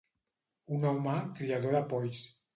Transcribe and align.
Un 0.77 0.87
home 0.93 1.13
criador 1.41 1.79
de 1.81 1.85
polls. 1.95 2.25